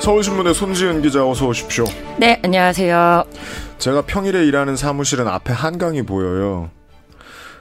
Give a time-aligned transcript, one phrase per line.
[0.00, 1.84] 서울신문의 손지은 기자 어서 오십시오.
[2.18, 3.24] 네, 안녕하세요.
[3.78, 6.70] 제가 평일에 일하는 사무실은 앞에 한강이 보여요.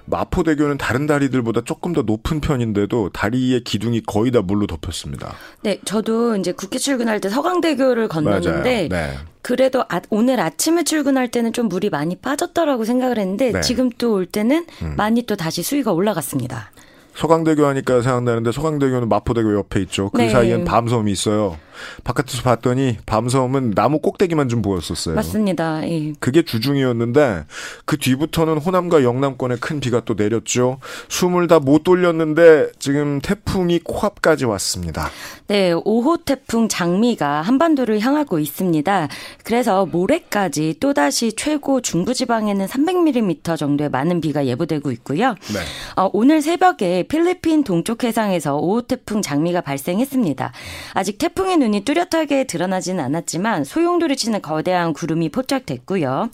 [0.06, 5.36] 마포대교는 다른 다리들보다 조금 더 높은 편인데도 다리의 기둥이 거의 다 물로 덮였습니다.
[5.62, 9.18] 네, 저도 이제 국회 출근할 때 서강대교를 건넜는데 네.
[9.44, 13.62] 그래도 아, 오늘 아침에 출근할 때는 좀 물이 많이 빠졌다라고 생각을 했는데 네.
[13.62, 14.96] 지금 또 올 때는 음.
[14.98, 16.72] 많이 또 다시 수위가 올라갔습니다.
[17.16, 20.10] 서강대교 하니까 생각나는데 서강대교는 마포대교 옆에 있죠.
[20.10, 20.30] 그 네.
[20.30, 21.58] 사이엔 밤섬이 있어요.
[22.04, 25.16] 바깥에서 봤더니 밤섬은 나무 꼭대기만 좀 보였었어요.
[25.16, 25.88] 맞습니다.
[25.88, 26.14] 예.
[26.20, 27.46] 그게 주중이었는데
[27.86, 30.80] 그 뒤부터는 호남과 영남권에 큰 비가 또 내렸죠.
[31.10, 35.10] 숨을 다 못 돌렸는데 지금 태풍이 코앞까지 왔습니다.
[35.48, 39.08] 네, 5호 태풍 장미가 한반도를 향하고 있습니다.
[39.44, 45.30] 그래서 모레까지 또다시 최고 중부지방에는 300mm 정도의 많은 비가 예보되고 있고요.
[45.54, 45.60] 네.
[45.96, 50.52] 어, 오늘 새벽에 필리핀 동쪽 해상에서 5호 태풍 장미가 발생했습니다.
[50.94, 56.30] 아직 태풍의 눈 눈이 뚜렷하게 드러나지는 않았지만 소용돌이 치는 거대한 구름이 포착됐고요.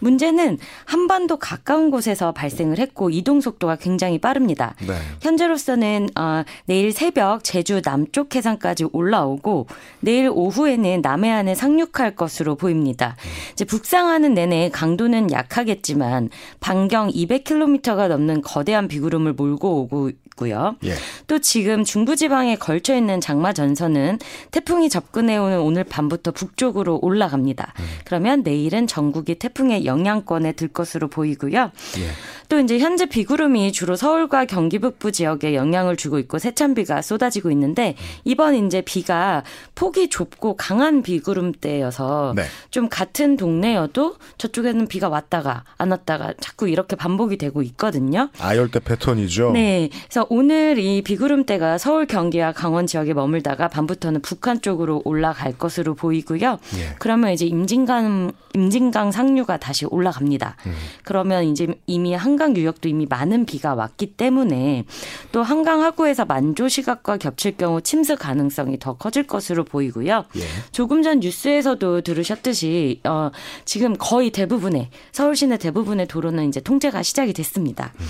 [0.00, 4.74] 문제는 한반도 가까운 곳에서 발생을 했고 이동 속도가 굉장히 빠릅니다.
[4.86, 4.94] 네.
[5.20, 9.66] 현재로서는 어, 내일 새벽 제주 남쪽 해상까지 올라오고
[10.00, 13.16] 내일 오후에는 남해안에 상륙할 것으로 보입니다.
[13.52, 20.76] 이제 북상하는 내내 강도는 약하겠지만 반경 200km가 넘는 거대한 비구름을 몰고 오고 있고요.
[20.84, 20.94] 예.
[21.26, 24.18] 또 지금 중부지방에 걸쳐 있는 장마 전선은
[24.50, 27.74] 태풍이 접근해 오는 오늘 밤부터 북쪽으로 올라갑니다.
[27.78, 27.84] 음.
[28.04, 31.72] 그러면 내일은 전국이 태풍의 영향권에 들 것으로 보이고요.
[31.98, 32.10] 예.
[32.48, 37.94] 또 이제 현재 비구름이 주로 서울과 경기 북부 지역에 영향을 주고 있고 세찬비가 쏟아지고 있는데
[38.24, 39.42] 이번 이제 비가
[39.74, 42.44] 폭이 좁고 강한 비구름대여서 네.
[42.70, 48.30] 좀 같은 동네여도 저쪽에는 비가 왔다가 안 왔다가 자꾸 이렇게 반복이 되고 있거든요.
[48.38, 49.50] 아열대 패턴이죠.
[49.52, 49.90] 네.
[50.04, 56.58] 그래서 오늘 이 비구름대가 서울 경기와 강원 지역에 머물다가 밤부터는 북한 쪽으로 올라갈 것으로 보이고요.
[56.78, 56.94] 예.
[56.98, 60.56] 그러면 이제 임진강 임진강 상류가 다시 올라갑니다.
[60.66, 60.74] 음.
[61.04, 64.84] 그러면 이제 이미 한 한강 유역도 이미 많은 비가 왔기 때문에
[65.32, 70.24] 또 한강 하구에서 만조 시각과 겹칠 경우 침수 가능성이 더 커질 것으로 보이고요.
[70.36, 70.40] 예.
[70.70, 73.32] 조금 전 뉴스에서도 들으셨듯이 어,
[73.64, 77.92] 지금 거의 대부분의 서울 시내 대부분의 도로는 이제 통제가 시작이 됐습니다.
[77.98, 78.06] 음.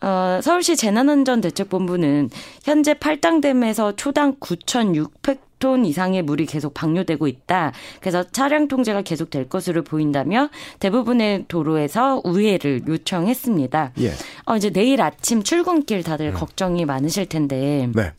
[0.00, 2.30] 어, 서울시 재난안전대책본부는
[2.64, 7.72] 현재 팔당댐에서 초당 9,600 톤 이상의 물이 계속 방류되고 있다.
[8.00, 10.50] 그래서 차량 통제가 계속 될 것으로 보인다며
[10.80, 13.92] 대부분의 도로에서 우회를 요청했습니다.
[14.00, 14.12] 예.
[14.46, 16.34] 어, 이제 내일 아침 출근길 다들 음.
[16.34, 17.88] 걱정이 많으실 텐데.
[17.94, 18.12] 네.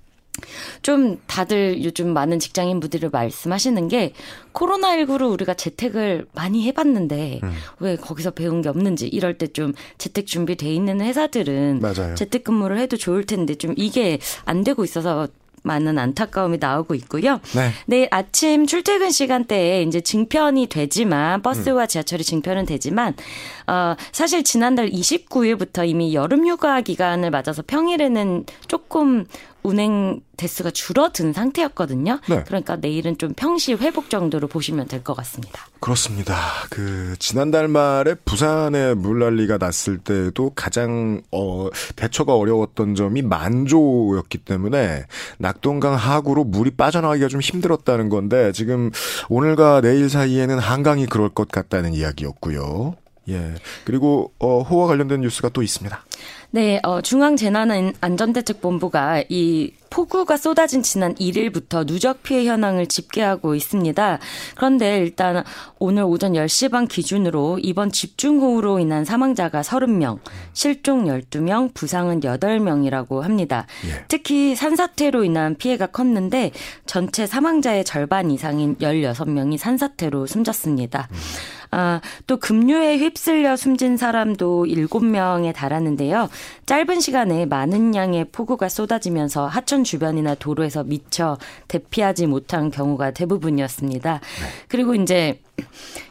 [0.84, 4.14] 좀 다들 요즘 많은 직장인 분들이 말씀하시는 게
[4.54, 7.52] 코로나19로 우리가 재택을 많이 해봤는데 음.
[7.80, 12.14] 왜 거기서 배운 게 없는지 이럴 때 좀 재택 준비돼 있는 회사들은 맞아요.
[12.14, 15.28] 재택 근무를 해도 좋을 텐데 좀 이게 안 되고 있어서
[15.68, 17.40] 많은 안타까움이 나오고 있고요.
[17.54, 17.72] 네.
[17.86, 21.88] 내일 아침 출퇴근 시간대에 이제 증편이 되지만 버스와 음.
[21.88, 23.14] 지하철이 증편은 되지만
[23.68, 29.26] 어 사실 지난달 29일부터 이미 여름 휴가 기간을 맞아서 평일에는 조금
[29.68, 32.20] 운행 대수가 줄어든 상태였거든요.
[32.30, 32.44] 네.
[32.46, 35.68] 그러니까 내일은 좀 평시 회복 정도로 보시면 될 것 같습니다.
[35.80, 36.36] 그렇습니다.
[36.70, 45.06] 그 지난달 말에 부산에 물난리가 났을 때도 가장 어 대처가 어려웠던 점이 만조였기 때문에
[45.38, 48.92] 낙동강 하구로 물이 빠져나가기가 좀 힘들었다는 건데 지금
[49.30, 52.96] 오늘과 내일 사이에는 한강이 그럴 것 같다는 이야기였고요.
[53.30, 53.54] 예.
[53.84, 56.04] 그리고 어 호와 관련된 뉴스가 또 있습니다.
[56.50, 64.20] 네, 어, 중앙재난안전대책본부가 이 폭우가 쏟아진 지난 1일부터 누적 피해 현황을 집계하고 있습니다.
[64.56, 65.44] 그런데 일단
[65.78, 70.20] 오늘 오전 10시 반 기준으로 이번 집중호우로 인한 사망자가 30명,
[70.54, 73.68] 실종 12명, 부상은 8명이라고 합니다.
[73.86, 74.06] 예.
[74.08, 76.52] 특히 산사태로 인한 피해가 컸는데
[76.86, 81.10] 전체 사망자의 절반 이상인 16명이 산사태로 숨졌습니다.
[81.12, 81.18] 음.
[81.72, 86.30] 아, 또 급류에 휩쓸려 숨진 사람도 7명에 달하는데요.
[86.66, 91.38] 짧은 시간에 많은 양의 폭우가 쏟아지면서 하천 주변이나 도로에서 미처
[91.68, 94.14] 대피하지 못한 경우가 대부분이었습니다.
[94.14, 94.48] 네.
[94.68, 95.42] 그리고 이제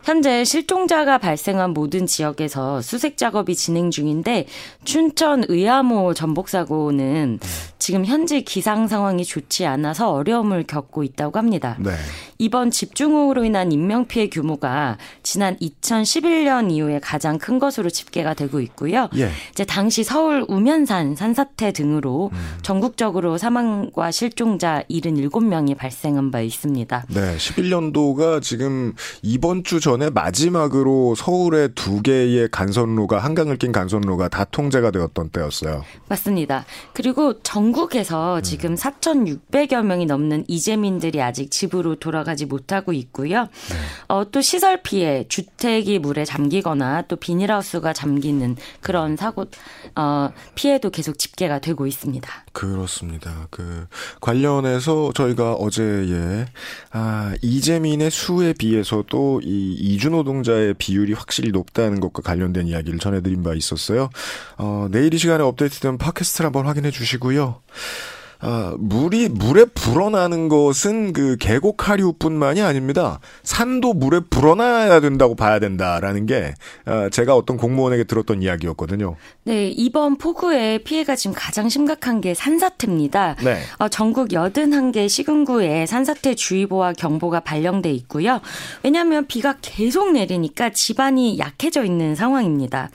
[0.06, 4.46] 현재 실종자가 발생한 모든 지역에서 수색 작업이 진행 중인데
[4.84, 7.40] 춘천 의암호 전복 사고는
[7.80, 11.76] 지금 현재 기상 상황이 좋지 않아서 어려움을 겪고 있다고 합니다.
[11.80, 11.90] 네.
[12.38, 19.08] 이번 집중호우로 인한 인명 피해 규모가 지난 2011년 이후에 가장 큰 것으로 집계가 되고 있고요.
[19.16, 19.30] 예.
[19.50, 22.58] 이제 당시 서울 우면산 산사태 등으로 음.
[22.62, 27.06] 전국적으로 사망과 실종자 77명이 발생한 바 있습니다.
[27.08, 28.94] 네, 11년도가 지금
[29.36, 35.84] 이번 주 전에 마지막으로 서울의 두 개의 간선로가 한강을 낀 간선로가 다 통제가 되었던 때였어요.
[36.08, 36.64] 맞습니다.
[36.94, 43.42] 그리고 전국에서 지금 4,600여 명이 넘는 이재민들이 아직 집으로 돌아가지 못하고 있고요.
[43.42, 43.76] 네.
[44.08, 49.44] 어, 또 시설 피해, 주택이 물에 잠기거나 또 비닐하우스가 잠기는 그런 사고
[49.96, 52.26] 어, 피해도 계속 집계가 되고 있습니다.
[52.54, 53.48] 그렇습니다.
[53.50, 53.86] 그
[54.22, 56.46] 관련해서 저희가 어제에
[56.92, 63.54] 아, 이재민의 수에 비해서도 이 이주 노동자의 비율이 확실히 높다는 것과 관련된 이야기를 전해드린 바
[63.54, 64.10] 있었어요.
[64.58, 67.60] 어, 내일 이 시간에 업데이트된 팟캐스트를 한번 확인해 주시고요.
[68.40, 73.20] 아, 물이 물에 불어나는 것은 그 계곡 하류뿐만이 아닙니다.
[73.42, 76.54] 산도 물에 불어나야 된다고 봐야 된다라는 게
[76.84, 79.16] 아, 제가 어떤 공무원에게 들었던 이야기였거든요.
[79.44, 83.36] 네, 이번 폭우의 피해가 지금 가장 심각한 게 산사태입니다.
[83.42, 83.58] 네.
[83.78, 88.40] 어, 전국 81개 시군구에 산사태 주의보와 경보가 발령돼 있고요.
[88.82, 92.90] 왜냐하면 비가 계속 내리니까 집안이 약해져 있는 상황입니다.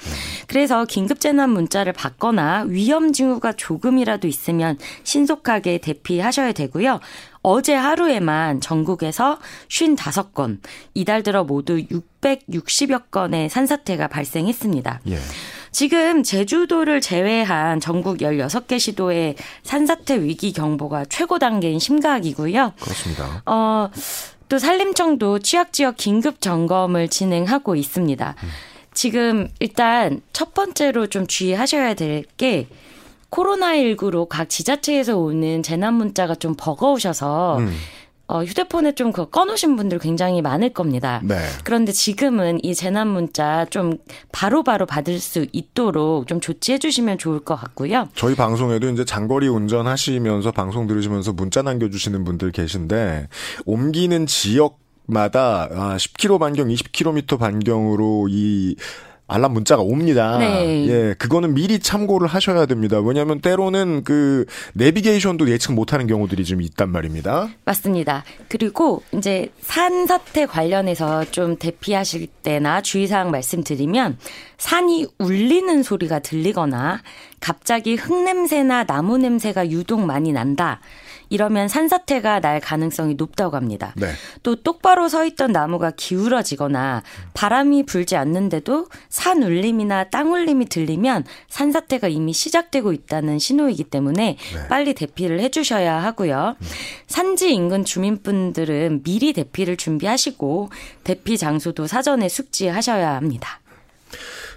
[0.48, 7.00] 그래서 긴급재난 문자를 받거나 위험 징후가 조금이라도 있으면 신속 신속하게 대피하셔야 되고요.
[7.42, 9.40] 어제 하루에만 전국에서
[9.70, 10.60] 55건,
[10.94, 15.02] 이달 들어 모두 660여 건의 산사태가 발생했습니다.
[15.08, 15.18] 예.
[15.72, 22.74] 지금 제주도를 제외한 전국 16개 시도의 산사태 위기 경보가 최고 단계인 심각이고요.
[22.80, 23.42] 그렇습니다.
[23.46, 23.90] 어,
[24.50, 28.36] 또 산림청도 취약 지역 긴급 점검을 진행하고 있습니다.
[28.44, 28.50] 음.
[28.94, 32.68] 지금 일단 첫 번째로 좀 주의하셔야 될 게
[33.32, 37.74] 코로나19로 각 지자체에서 오는 재난 문자가 좀 버거우셔서 음.
[38.28, 41.20] 어, 휴대폰에 좀그 꺼놓으신 분들 굉장히 많을 겁니다.
[41.22, 41.36] 네.
[41.66, 43.98] 그런데 지금은 이 재난 문자 좀
[44.32, 48.08] 바로바로 바로 받을 수 있도록 좀 조치해 주시면 좋을 것 같고요.
[48.16, 53.28] 저희 방송에도 이제 장거리 운전하시면서 방송 들으시면서 문자 남겨주시는 분들 계신데
[53.66, 55.68] 옮기는 지역 마다
[55.98, 58.78] 10km 반경, 20km 반경으로 이
[59.32, 60.38] 알람 문자가 옵니다.
[60.38, 60.88] 네.
[60.90, 63.00] 예, 그거는 미리 참고를 하셔야 됩니다.
[63.00, 67.50] 왜냐하면 때로는 그 내비게이션도 예측 못하는 경우들이 좀 있단 말입니다.
[67.64, 68.26] 맞습니다.
[68.50, 74.18] 그리고 이제 산사태 관련해서 좀 대피하실 때나 주의사항 말씀드리면
[74.58, 77.02] 산이 울리는 소리가 들리거나
[77.40, 80.82] 갑자기 흙 냄새나 나무 냄새가 유독 많이 난다.
[81.32, 83.94] 이러면 산사태가 날 가능성이 높다고 합니다.
[83.96, 84.12] 네.
[84.44, 92.10] 또 똑바로 서 있던 나무가 기울어지거나 바람이 불지 않는데도 산 울림이나 땅 울림이 들리면 산사태가
[92.10, 94.68] 이미 시작되고 있다는 신호이기 때문에 네.
[94.68, 96.58] 빨리 대피를 해주셔야 하고요.
[96.60, 96.68] 음.
[97.08, 100.70] 산지 인근 주민분들은 미리 대피를 준비하시고
[101.06, 103.62] 대피 장소도 사전에 숙지하셔야 합니다.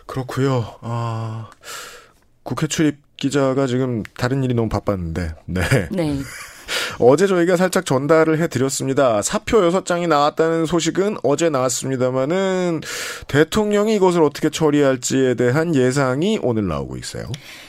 [0.06, 0.75] 그렇고요.
[0.81, 1.50] 아,
[2.43, 5.62] 국회 출입 기자가 지금 다른 일이 너무 바빴는데, 네.
[5.93, 6.19] 네.
[6.99, 9.23] 어제 저희가 살짝 전달을 해드렸습니다.
[9.23, 12.81] 사표 6장이 나왔다는 소식은 어제 나왔습니다만은
[13.29, 17.25] 대통령이 이것을 어떻게 처리할지에 대한 예상이 오늘 나오고 있어요.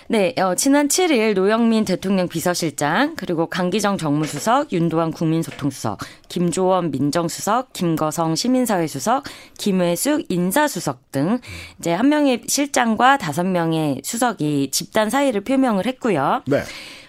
[0.08, 5.98] 네, 어, 지난 7일 노영민 대통령 비서실장, 그리고 강기정 정무수석, 윤도환 국민소통수석,
[6.30, 9.24] 김조원 민정수석, 김거성 시민사회수석,
[9.58, 11.40] 김회숙 인사수석 등
[11.80, 16.44] 이제 한 명의 실장과 다섯 명의 수석이 집단 사의를 표명을 했고요.
[16.46, 16.62] 네.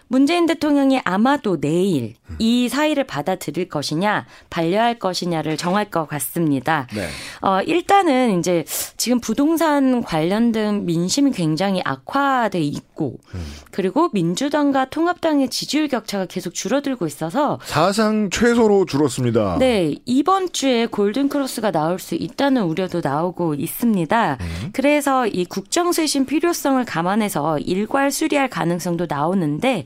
[0.08, 6.86] 문재인 대통령이 아마도 내일 이 사의를 받아들일 것이냐 반려할 것이냐를 정할 것 같습니다.
[6.94, 7.08] 네.
[7.40, 8.64] 어, 일단은 이제
[8.96, 13.46] 지금 부동산 관련된 민심이 굉장히 악화돼 있고 음.
[13.70, 19.58] 그리고 민주당과 통합당의 지지율 격차가 계속 줄어들고 있어서 사상 최소로 줄었습니다.
[19.58, 24.38] 네 이번 주에 골든 크로스가 나올 수 있다는 우려도 나오고 있습니다.
[24.40, 24.70] 음.
[24.72, 29.84] 그래서 이 국정 쇄신 필요성을 감안해서 일괄 수리할 가능성도 나오는데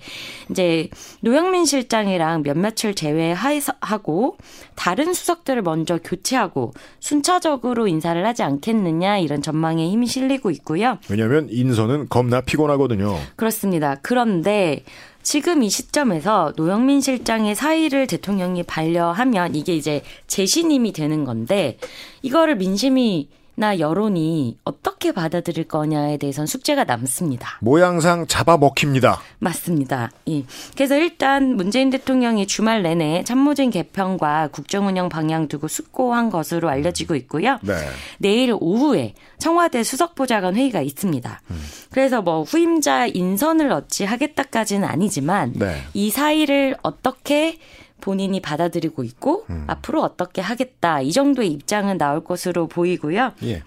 [0.51, 0.89] 이제
[1.21, 4.37] 노영민 실장이랑 몇몇을 제외하고
[4.75, 10.99] 다른 수석들을 먼저 교체하고 순차적으로 인사를 하지 않겠느냐 이런 전망에 힘이 실리고 있고요.
[11.09, 13.17] 왜냐하면 인선은 겁나 피곤하거든요.
[13.37, 13.97] 그렇습니다.
[14.03, 14.85] 그런데
[15.23, 21.77] 지금 이 시점에서 노영민 실장의 사의를 대통령이 반려하면 이게 이제 재신임이 되는 건데
[22.23, 27.59] 이거를 민심이 나 여론이 어떻게 받아들일 거냐에 대해선 숙제가 남습니다.
[27.61, 29.21] 모양상 잡아먹힙니다.
[29.39, 30.11] 맞습니다.
[30.29, 30.45] 예.
[30.75, 37.59] 그래서 일단 문재인 대통령이 주말 내내 참모진 개편과 국정운영 방향 두고 숙고한 것으로 알려지고 있고요.
[37.63, 37.75] 네.
[38.19, 41.41] 내일 오후에 청와대 수석보좌관 회의가 있습니다.
[41.51, 41.63] 음.
[41.91, 45.83] 그래서 뭐 후임자 인선을 어찌 하겠다까지는 아니지만 네.
[45.95, 47.59] 이 사이를 어떻게
[48.01, 49.65] 본인이 받아들이고 있고 음.
[49.67, 53.33] 앞으로 어떻게 하겠다 이 정도의 입장은 나올 것으로 보이고요.
[53.45, 53.63] 예.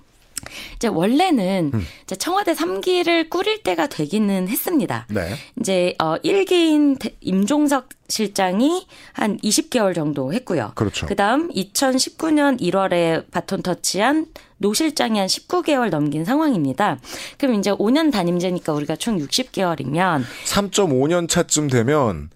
[0.76, 1.86] 이제 원래는 음.
[2.04, 5.08] 이제 청와대 3기를 꾸릴 때가 되기는 했습니다.
[5.10, 5.36] 네.
[5.60, 10.74] 이제 어 1기인 임종석 실장이 한 20개월 정도 했고요.
[10.76, 11.08] 그렇죠.
[11.08, 17.00] 그다음 2019년 1월에 바톤 터치한 노 실장이 한 19개월 넘긴 상황입니다.
[17.38, 22.30] 그럼 이제 5년 단임제니까 우리가 총 60개월이면 3.5년 차쯤 되면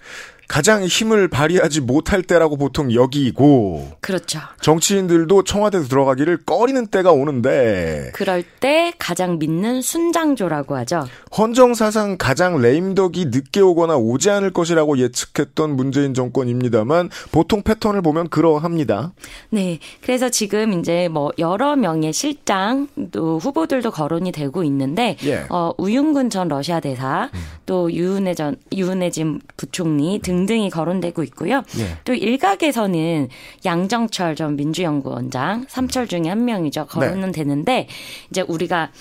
[0.48, 4.40] 가장 힘을 발휘하지 못할 때라고 보통 여기고 그렇죠.
[4.62, 11.06] 정치인들도 청와대 들어가기를 꺼리는 때가 오는데 그럴 때 가장 믿는 순장조라고 하죠.
[11.38, 19.12] 헌정사상 가장 레임덕이 늦게 오거나 오지 않을 것이라고 예측했던 문재인 정권입니다만 보통 패턴을 보면 그러합니다.
[19.50, 19.80] 네.
[20.02, 25.46] 그래서 지금 이제 뭐 여러 명의 실장 또 후보들도 거론이 되고 있는데 예.
[25.50, 27.40] 어, 우윤근 전 러시아 대사 음.
[27.66, 31.64] 또 유은혜 전 유은혜 진 부총리 등 등등이 거론되고 있고요.
[31.80, 31.98] 예.
[32.04, 33.30] 또 일각에서는
[33.66, 36.86] 양정철 전 민주연구원장, 삼철 중에 한 명이죠.
[36.86, 37.44] 거론은 네.
[37.44, 37.88] 되는데
[38.30, 38.92] 이제 우리가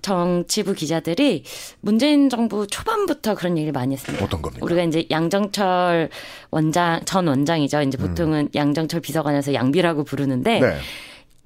[0.00, 1.44] 정치부 기자들이
[1.80, 4.24] 문재인 정부 초반부터 그런 얘기를 많이 했습니다.
[4.24, 4.64] 어떤 겁니까?
[4.64, 6.08] 우리가 이제 양정철
[6.50, 7.82] 원장 전 원장이죠.
[7.82, 8.48] 이제 보통은 음.
[8.54, 10.76] 양정철 비서관에서 양비라고 부르는데 네.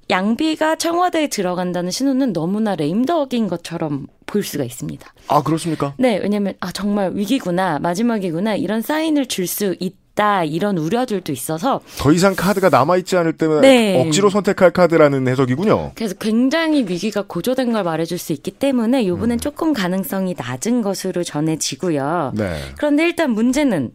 [0.09, 5.13] 양비가 청와대에 들어간다는 신호는 너무나 레임덕인 것처럼 보일 수가 있습니다.
[5.27, 5.93] 아 그렇습니까?
[5.97, 12.11] 네, 왜냐하면 아 정말 위기구나 마지막이구나 이런 사인을 줄 수 있다 이런 우려들도 있어서 더
[12.13, 14.01] 이상 카드가 남아 있지 않을 때면 네.
[14.01, 15.91] 억지로 선택할 카드라는 해석이군요.
[15.95, 19.39] 그래서 굉장히 위기가 고조된 걸 말해줄 수 있기 때문에 이번엔 음.
[19.39, 22.33] 조금 가능성이 낮은 것으로 전해지고요.
[22.35, 22.57] 네.
[22.77, 23.91] 그런데 일단 문제는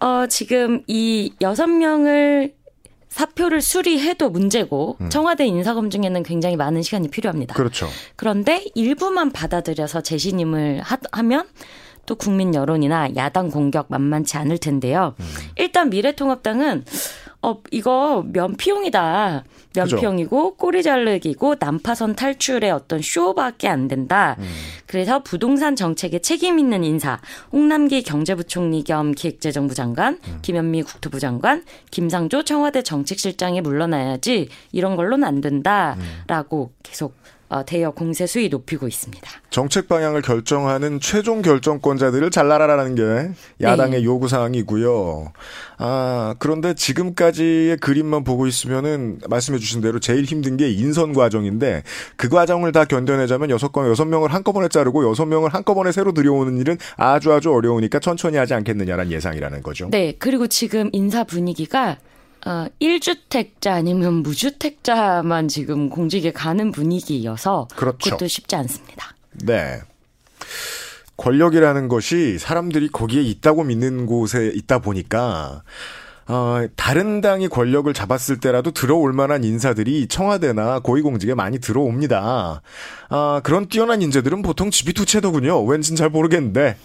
[0.00, 2.52] 어 지금 이 여섯 명을
[3.12, 5.10] 사표를 수리해도 문제고 음.
[5.10, 7.54] 청와대 인사검증에는 굉장히 많은 시간이 필요합니다.
[7.54, 7.88] 그렇죠.
[8.16, 11.46] 그런데 일부만 받아들여서 재신임을 하, 하면
[12.06, 15.14] 또 국민 여론이나 야당 공격 만만치 않을 텐데요.
[15.20, 15.26] 음.
[15.56, 16.84] 일단 미래통합당은
[17.42, 19.44] 어, 이거 면피용이다.
[19.74, 20.54] 그죠.
[20.56, 24.36] 꼬리 자르기고 난파선 탈출의 어떤 쇼밖에 안 된다.
[24.38, 24.44] 음.
[24.86, 27.20] 그래서 부동산 정책에 책임 있는 인사
[27.52, 30.38] 홍남기 경제부총리 겸 기획재정부 장관, 음.
[30.42, 36.76] 김현미 국토부 장관, 김상조 청와대 정책실장이 물러나야지 이런 걸로는 안 된다라고 음.
[36.82, 37.14] 계속 어,
[37.60, 39.30] 대여 공세 수위 높이고 있습니다.
[39.50, 43.30] 정책 방향을 결정하는 최종 결정권자들을 잘라라라는 게
[43.60, 44.04] 야당의 네.
[44.04, 45.32] 요구 사항이고요.
[45.76, 51.82] 아 그런데 지금까지의 그림만 보고 있으면은 말씀해주신 대로 제일 힘든 게 인선 과정인데
[52.16, 56.56] 그 과정을 다 견뎌내자면 여섯 건 여섯 명을 한꺼번에 자르고 여섯 명을 한꺼번에 새로 들여오는
[56.58, 59.90] 일은 아주 아주 어려우니까 천천히 하지 않겠느냐라는 예상이라는 거죠.
[59.90, 61.98] 네 그리고 지금 인사 분위기가
[62.44, 67.98] 어, 1주택자 아니면 무주택자만 지금 공직에 가는 분위기여서 그렇죠.
[67.98, 69.14] 그것도 쉽지 않습니다.
[69.44, 69.80] 네.
[71.16, 75.62] 권력이라는 것이 사람들이 거기에 있다고 믿는 곳에 있다 보니까
[76.26, 82.62] 어, 다른 당이 권력을 잡았을 때라도 들어올 만한 인사들이 청와대나 고위공직에 많이 들어옵니다.
[83.08, 85.64] 아, 그런 뛰어난 인재들은 보통 집이 두 채더군요.
[85.64, 86.76] 왠진 잘 모르겠는데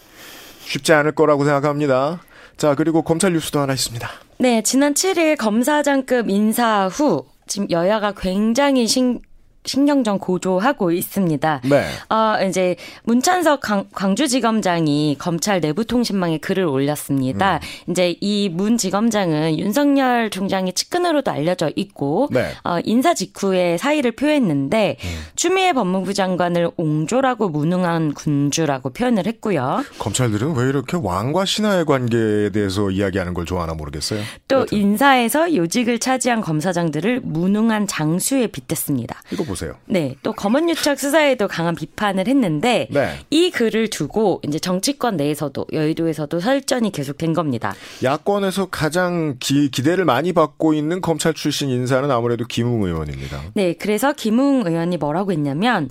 [0.65, 2.21] 쉽지 않을 거라고 생각합니다.
[2.57, 4.09] 자, 그리고 검찰 뉴스도 하나 있습니다.
[4.39, 9.19] 네, 지난 7일 검사장급 인사 후 지금 여야가 굉장히 신,
[9.67, 11.61] 신경전 고조하고 있습니다.
[11.65, 11.83] 네.
[12.09, 13.59] 어, 이제 문찬석
[13.91, 17.59] 광, 주지검장이 검찰 내부 통신망에 글을 올렸습니다.
[17.87, 17.91] 음.
[17.91, 22.51] 이제 이 문 지검장은 윤석열 총장의 측근으로도 알려져 있고 네.
[22.63, 25.09] 어, 인사 직후에 사의를 표했는데 음.
[25.35, 29.83] 추미애 법무부 장관을 옹졸하고 무능한 군주라고 표현을 했고요.
[29.99, 34.21] 검찰들은 왜 이렇게 왕과 신하의 관계에 대해서 이야기하는 걸 좋아하나 모르겠어요.
[34.47, 34.77] 또 여튼.
[34.77, 39.21] 인사에서 요직을 차지한 검사장들을 무능한 장수에 빗댔습니다.
[39.31, 39.56] 이거 보세요.
[39.57, 39.73] 보세요.
[39.85, 43.19] 네, 또 검언유착 수사에도 강한 비판을 했는데 네.
[43.31, 47.73] 이 글을 두고 이제 정치권 내에서도 여의도에서도 설전이 계속된 겁니다.
[48.03, 53.41] 야권에서 가장 기, 기대를 많이 받고 있는 검찰 출신 인사는 아무래도 김웅 의원입니다.
[53.55, 55.89] 네, 그래서 김웅 의원이 뭐라고 했냐면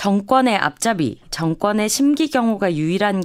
[0.00, 3.22] 정권의 앞잡이, 정권의 심기 경호가 유일한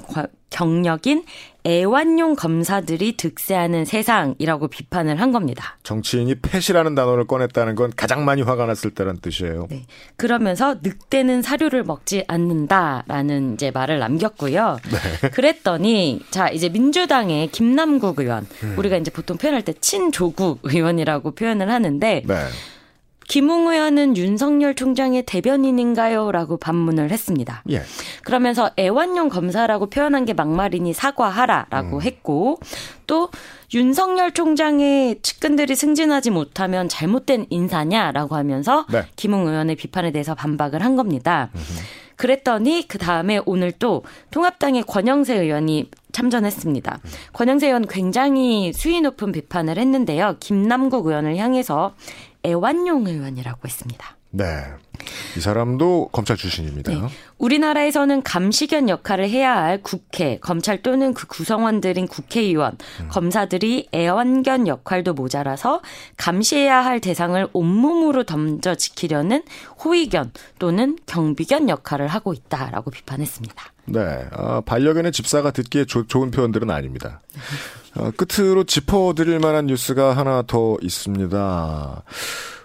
[0.50, 1.24] 경력인
[1.66, 5.78] 애완용 검사들이 득세하는 세상이라고 비판을 한 겁니다.
[5.84, 9.68] 정치인이 펫이라는 단어를 꺼냈다는 건 가장 많이 화가 났을 때란 뜻이에요.
[9.70, 9.86] 네.
[10.18, 14.78] 그러면서 늑대는 사료를 먹지 않는다라는 이제 말을 남겼고요.
[14.84, 15.30] 네.
[15.30, 18.76] 그랬더니 자 이제 민주당의 김남국 의원 음.
[18.78, 22.24] 우리가 이제 보통 표현할 때 친조국 의원이라고 표현을 하는데.
[22.28, 22.36] 네.
[23.28, 26.32] 김웅 의원은 윤석열 총장의 대변인인가요?
[26.32, 27.64] 라고 반문을 했습니다.
[27.72, 27.82] 예.
[28.24, 32.02] 그러면서 애완용 검사라고 표현한 게 막말이니 사과하라라고 음.
[32.02, 32.60] 했고
[33.08, 33.30] 또
[33.74, 39.04] 윤석열 총장의 측근들이 승진하지 못하면 잘못된 인사냐라고 하면서 네.
[39.16, 41.50] 김웅 의원의 비판에 대해서 반박을 한 겁니다.
[41.56, 41.64] 음흠.
[42.16, 47.00] 그랬더니 그 다음에 오늘 또 통합당의 권영세 의원이 참전했습니다.
[47.34, 50.38] 권영세 의원 굉장히 수위 높은 비판을 했는데요.
[50.40, 51.94] 김남국 의원을 향해서
[52.46, 54.16] 애완용 의원이라고 했습니다.
[54.36, 54.66] 네.
[55.38, 56.92] 이 사람도 검찰 출신입니다.
[56.92, 57.08] 네.
[57.38, 63.08] 우리나라에서는 감시견 역할을 해야 할 국회, 검찰 또는 그 구성원들인 국회의원, 음.
[63.10, 65.82] 검사들이 애완견 역할도 모자라서
[66.18, 69.44] 감시해야 할 대상을 온몸으로 던져 지키려는
[69.84, 73.64] 호위견 또는 경비견 역할을 하고 있다라고 비판했습니다.
[73.86, 77.22] 네, 아, 반려견의 집사가 듣기에 조, 좋은 표현들은 아닙니다.
[77.98, 82.04] 어, 끝으로 짚어드릴 만한 뉴스가 하나 더 있습니다.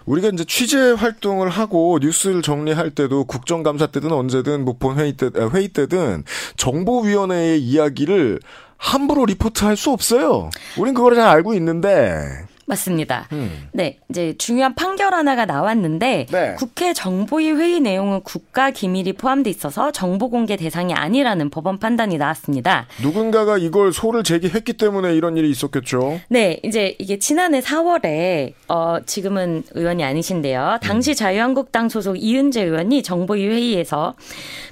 [0.05, 5.49] 우리가 이제 취재 활동을 하고 뉴스를 정리할 때도 국정감사 때든 언제든 뭐 본회의 때, 아,
[5.53, 6.23] 회의 때든
[6.57, 8.39] 정보위원회의 이야기를
[8.77, 10.49] 함부로 리포트할 수 없어요.
[10.77, 13.27] 우린 그걸 잘 알고 있는데 맞습니다.
[13.33, 13.67] 음.
[13.73, 16.55] 네, 이제 중요한 판결 하나가 나왔는데 네.
[16.57, 22.87] 국회 정보위 회의 내용은 국가 기밀이 포함돼 있어서 정보 공개 대상이 아니라는 법원 판단이 나왔습니다.
[23.01, 26.21] 누군가가 이걸 소를 제기했기 때문에 이런 일이 있었겠죠.
[26.29, 30.77] 네, 이제 이게 지난해 4월에 어 지금은 의원이 아니신데요.
[30.81, 31.15] 당시 음.
[31.15, 34.15] 자유한국당 소속 이은재 의원이 정보위 회의에서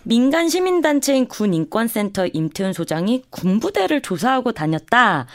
[0.03, 5.27] 민간 시민 단체인 군인권센터 임태훈 소장이 군부대를 조사하고 다녔다라고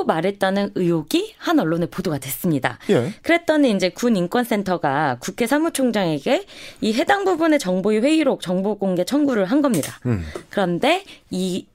[0.00, 0.06] 음.
[0.06, 2.78] 말했다는 의혹이 한 언론에 보도가 됐습니다.
[2.90, 3.12] 예.
[3.22, 6.44] 그랬더니 이제 군 인권센터가 국회 사무총장에게
[6.80, 10.00] 이 해당 부분의 정보의 회의록 정보 공개 청구를 한 겁니다.
[10.06, 10.24] 음.
[10.50, 11.66] 그런데 이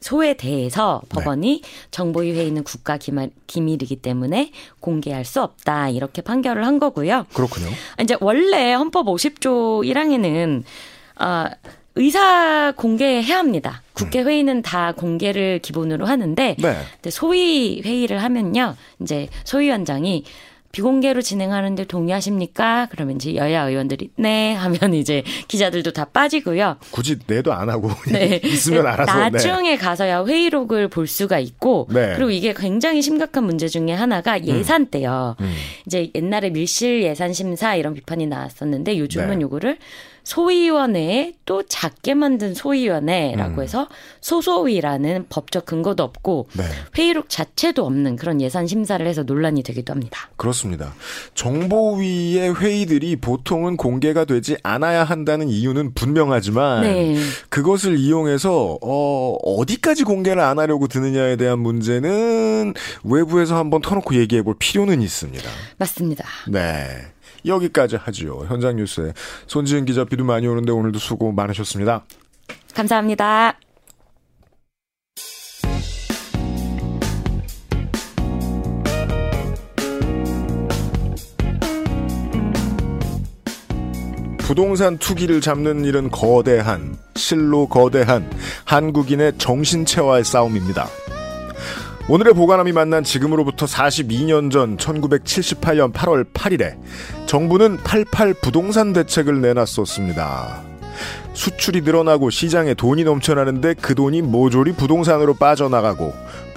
[0.00, 1.68] 소에 대해서 법원이 네.
[1.90, 3.30] 정보위 회의는 국가 기밀,
[3.82, 7.26] 이기 때문에 공개할 수 없다 이렇게 판결을 한 거고요.
[7.32, 7.68] 그렇군요.
[8.00, 10.62] 이제 원래 헌법 50조 1항에는
[11.16, 11.50] 아
[11.94, 13.82] 의사 공개해야 합니다.
[13.92, 14.28] 국회 음.
[14.28, 17.10] 회의는 다 공개를 기본으로 하는데 네.
[17.10, 18.76] 소위 회의를 하면요.
[19.00, 20.24] 이제 소위원장이
[20.72, 22.88] 비공개로 진행하는데 동의하십니까?
[22.90, 26.78] 그러면 이제 여야 의원들이 네 하면 이제 기자들도 다 빠지고요.
[26.90, 28.40] 굳이 내도 안 하고 네.
[28.42, 29.30] 있으면 알아서 네.
[29.30, 29.76] 나중에 네.
[29.76, 32.14] 가서야 회의록을 볼 수가 있고 네.
[32.16, 34.46] 그리고 이게 굉장히 심각한 문제 중에 하나가 음.
[34.46, 35.36] 예산 때요.
[35.40, 35.44] 음.
[35.44, 35.54] 음.
[35.86, 39.42] 이제 옛날에 밀실 예산 심사 이런 비판이 나왔었는데 요즘은 네.
[39.42, 39.76] 요거를
[40.24, 43.62] 소위원회에 또 작게 만든 소위원회라고 음.
[43.62, 43.88] 해서
[44.20, 46.64] 소소위라는 법적 근거도 없고 네.
[46.96, 50.30] 회의록 자체도 없는 그런 예산 심사를 해서 논란이 되기도 합니다.
[50.36, 50.94] 그렇습니다.
[51.34, 57.16] 정보위의 회의들이 보통은 공개가 되지 않아야 한다는 이유는 분명하지만 네.
[57.48, 64.54] 그것을 이용해서 어, 어디까지 공개를 안 하려고 드느냐에 대한 문제는 외부에서 한번 터놓고 얘기해 볼
[64.58, 65.48] 필요는 있습니다.
[65.78, 66.24] 맞습니다.
[66.48, 67.11] 네.
[67.46, 68.44] 여기까지 하지요.
[68.48, 69.12] 현장 뉴스에
[69.46, 72.04] 손지은 기자 비도 많이 오는데 오늘도 수고 많으셨습니다.
[72.74, 73.58] 감사합니다.
[84.38, 88.30] 부동산 투기를 잡는 일은 거대한, 실로 거대한
[88.66, 90.88] 한국인의 정신체와의 싸움입니다.
[92.08, 96.76] 오늘의 보관함이 만난 지금으로부터 42년 전 1978년 8월 8일에
[97.26, 100.62] 정부는 88 부동산 대책을 내놨었습니다.
[101.32, 106.12] 수출이 늘어나고 시장에 돈이 넘쳐나는데 그 돈이 모조리 부동산으로 빠져나가고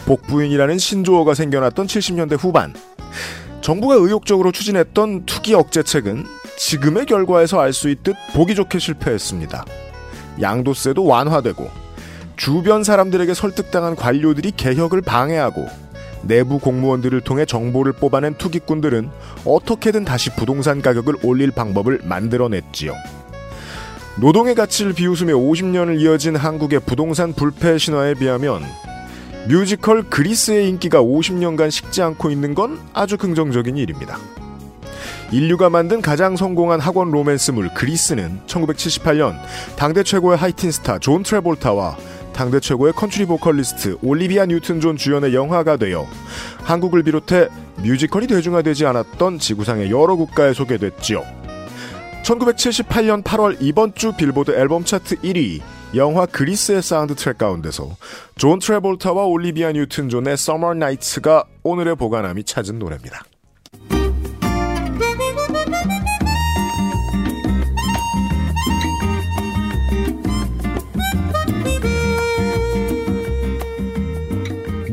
[0.05, 2.73] 복부인이라는 신조어가 생겨났던 70년대 후반
[3.61, 6.25] 정부가 의욕적으로 추진했던 투기 억제책은
[6.57, 9.65] 지금의 결과에서 알 수 있듯 보기 좋게 실패했습니다.
[10.41, 11.84] 양도세도 완화되고
[12.37, 15.67] 주변 사람들에게 설득당한 관료들이 개혁을 방해하고
[16.23, 19.09] 내부 공무원들을 통해 정보를 뽑아낸 투기꾼들은
[19.45, 22.95] 어떻게든 다시 부동산 가격을 올릴 방법을 만들어냈지요.
[24.17, 28.63] 노동의 가치를 비웃으며 50년을 이어진 한국의 부동산 불패 신화에 비하면
[29.47, 34.17] 뮤지컬 그리스의 인기가 50년간 식지 않고 있는 건 아주 긍정적인 일입니다.
[35.31, 39.35] 인류가 만든 가장 성공한 학원 로맨스물 그리스는 1978년
[39.75, 41.97] 당대 최고의 하이틴 스타 존 트래볼타와
[42.35, 46.05] 당대 최고의 컨트리 보컬리스트 올리비아 뉴튼 존 주연의 영화가 되어
[46.63, 51.23] 한국을 비롯해 뮤지컬이 대중화되지 않았던 지구상의 여러 국가에 소개됐지요.
[52.23, 55.61] 1978년 8월 이번 주 빌보드 앨범 차트 1위
[55.95, 57.95] 영화 그리스의 사운드 트랙 가운데서
[58.35, 63.23] 존 트래볼타와 올리비아 뉴튼 존의 Summer Nights가 오늘의 보관함이 찾은 노래입니다.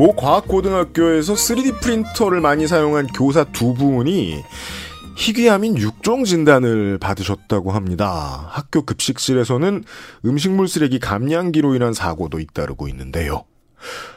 [0.02, 4.42] 모 과학고등학교에서 3D 프린터를 많이 사용한 교사 두 분이
[5.16, 8.48] 희귀암인 육종 진단을 받으셨다고 합니다.
[8.48, 9.84] 학교 급식실에서는
[10.24, 13.44] 음식물 쓰레기 감량기로 인한 사고도 잇따르고 있는데요.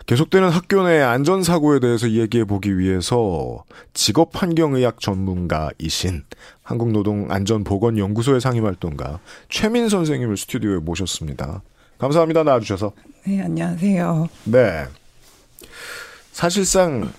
[0.08, 6.24] 계속되는 학교 내 안전사고에 대해서 얘기해 보기 위해서 직업환경의학 전문가이신
[6.64, 9.20] 한국노동안전보건연구소의 상임활동가
[9.50, 11.62] 최민 선생님을 스튜디오에 모셨습니다.
[12.00, 12.42] 감사합니다.
[12.42, 12.92] 나와주셔서.
[13.28, 14.30] 네, 안녕하세요.
[14.46, 14.88] 네.
[16.36, 17.14] 사실상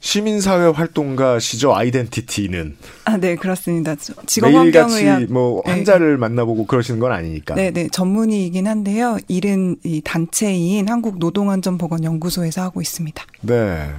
[0.00, 5.72] 시민사회 활동가 시죠 아이덴티티는 아네 그렇습니다 직업환경의학 뭐 네.
[5.72, 7.88] 환자를 만나보고 그러시는 건 아니니까 네네 네.
[7.92, 13.92] 전문의이긴 한데요 일은 이 단체인 한국노동안전보건연구소에서 하고 있습니다 네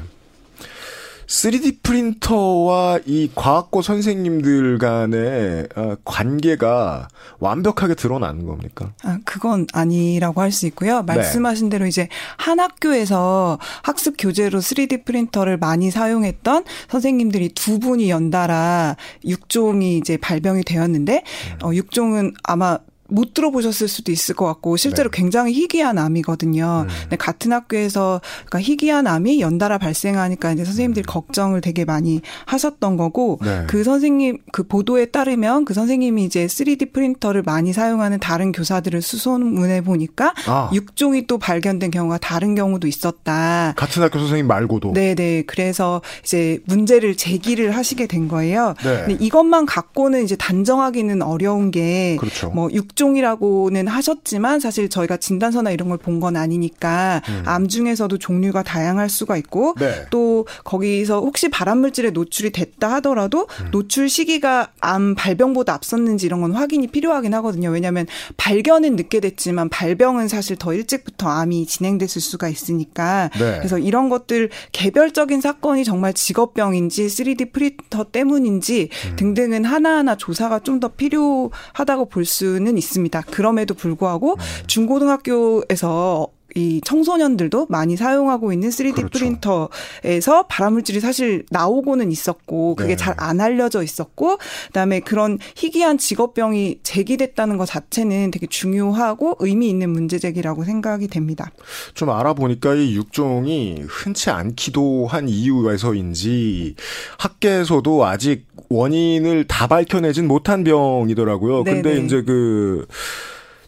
[1.28, 7.10] 3D 프린터와 이 과학고 선생님들 간의 어, 관계가
[7.40, 8.94] 완벽하게 드러나는 겁니까?
[9.04, 11.04] 아, 그건 아니라고 할 수 있고요.
[11.04, 11.13] 네.
[11.16, 11.78] 말씀하신 네.
[11.78, 19.98] 대로 이제 한 학교에서 학습 교재로 3D 프린터를 많이 사용했던 선생님들이 두 분이 연달아 육종이
[19.98, 21.24] 이제 발병이 되었는데
[21.62, 21.68] 음.
[21.68, 25.17] 어, 육종은 아마 못 들어보셨을 수도 있을 것 같고 실제로 네.
[25.17, 26.86] 굉장히 희귀한 암이거든요.
[26.88, 26.93] 음.
[27.04, 31.08] 근데 같은 학교에서 그러니까 희귀한 암이 연달아 발생하니까 이제 선생님들이 음.
[31.08, 33.65] 걱정을 되게 많이 하셨던 거고 네.
[33.67, 39.82] 그 선생님 그 보도에 따르면 그 선생님이 이제 3D 프린터를 많이 사용하는 다른 교사들을 수소문해
[39.82, 40.70] 보니까 아.
[40.74, 43.74] 육종이 또 발견된 경우가 다른 경우도 있었다.
[43.76, 44.93] 같은 학교 선생님 말고도.
[44.93, 45.43] 네, 네.
[45.46, 48.74] 그래서 이제 문제를 제기를 하시게 된 거예요.
[48.84, 49.04] 네.
[49.06, 52.50] 근데 이것만 갖고는 이제 단정하기는 어려운 게뭐 그렇죠.
[52.98, 57.44] 육종이라고는 하셨지만 사실 저희가 진단서나 이런 걸 본 건 아니니까 음.
[57.46, 60.06] 암 중에서도 종류가 다양할 수가 있고 네.
[60.10, 63.72] 또 거기서 혹시 발암 물질에 노출이 됐다 하더라도 음.
[63.72, 67.70] 노출 시기가 암 발병보다 앞섰는지 이런 건 확인이 필요하긴 하거든요.
[67.70, 68.08] 왜냐하면
[68.38, 73.58] 발견은 늦게 됐지만 발병은 사실 더 일찍부터 암이 진행됐을 수가 있으니까 네.
[73.58, 79.16] 그래서 이런 것들 개별적인 사건이 정말 직업병인지 3D 프린터 때문인지 음.
[79.18, 82.87] 등등은 하나하나 조사가 좀 더 필요하다고 볼 수는 있습니다.
[82.88, 83.21] 있습니다.
[83.32, 84.67] 그럼에도 불구하고 음.
[84.67, 89.20] 중고등학교에서 이 청소년들도 많이 사용하고 있는 3D 그렇죠.
[89.20, 92.96] 프린터에서 발암물질이 사실 나오고는 있었고 그게 네.
[92.96, 100.17] 잘안 알려져 있었고 그다음에 그런 희귀한 직업병이 제기됐다는 것 자체는 되게 중요하고 의미 있는 문제
[100.17, 101.52] 제기라고 생각이 됩니다.
[101.93, 106.76] 좀 알아보니까 이 육종이 흔치 않기도 한 이유에서인지
[107.20, 111.63] 학계에서도 아직 원인을 다 밝혀내진 못한 병이더라고요.
[111.63, 111.82] 네네.
[111.82, 112.88] 근데 이제 그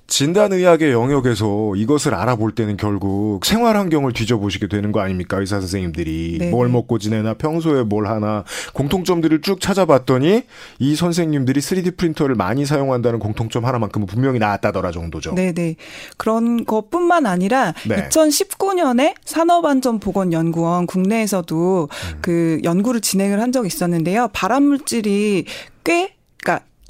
[0.10, 5.39] 진단의학의 영역에서 이것을 알아볼 때는 결국 생활 환경을 뒤져보시게 되는 거 아닙니까?
[5.39, 6.38] 의사 선생님들이.
[6.39, 6.52] 네네.
[6.52, 8.43] 뭘 먹고 지내나 평소에 뭘 하나
[8.74, 10.43] 공통점들을 쭉 찾아봤더니
[10.80, 15.36] 이 선생님들이 3D 프린터를 많이 사용한다는 공통점 하나만큼은 분명히 나왔다더라 정도죠.
[15.36, 15.76] 네네.
[16.17, 18.10] 그런 것뿐만 아니라 네.
[18.10, 22.17] 2019년에 산업안전보건연구원 국내에서도 음.
[22.22, 24.30] 그 연구를 진행을 한 적이 있었는데요.
[24.34, 25.45] 발암 물질이
[25.84, 26.18] 꽤 그러니까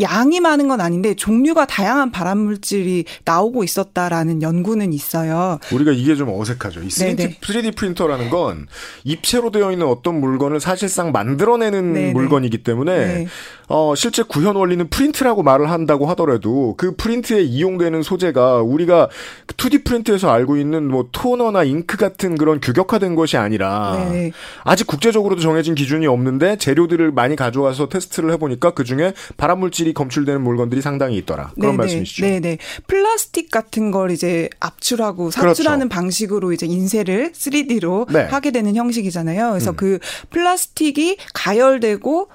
[0.02, 5.60] 양이 많은 건 아닌데 종류가 다양한 발암 물질이 나오고 있었다라는 연구는 있어요.
[5.72, 6.82] 우리가 이게 좀 어색하죠.
[6.82, 8.68] 이 3D, 3D 프린터라는 건
[9.04, 12.14] 입체로 되어 있는 어떤 물건을 사실상 만들어내는 네네.
[12.14, 13.28] 물건이기 때문에 네.
[13.70, 19.10] 어, 실제 구현 원리는 프린트라고 말을 한다고 하더라도 그 프린트에 이용되는 소재가 우리가
[19.46, 24.32] 2D 프린트에서 알고 있는 뭐 토너나 잉크 같은 그런 규격화된 것이 아니라 네네.
[24.64, 30.42] 아직 국제적으로도 정해진 기준이 없는데 재료들을 많이 가져와서 테스트를 해보니까 그 중에 발암 물질이 검출되는
[30.42, 31.52] 물건들이 상당히 있더라.
[31.54, 31.78] 그런 네네.
[31.78, 32.26] 말씀이시죠.
[32.26, 32.58] 네네.
[32.88, 35.96] 플라스틱 같은 걸 이제 압출하고 삽출하는 그렇죠.
[35.96, 38.24] 방식으로 이제 인쇄를 3D로 네.
[38.24, 39.50] 하게 되는 형식이잖아요.
[39.50, 39.76] 그래서 음.
[39.76, 40.00] 그
[40.32, 42.30] 플라스틱이 가열되고